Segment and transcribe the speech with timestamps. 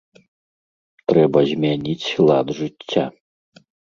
[1.11, 3.03] Трэба змяніць лад жыцця.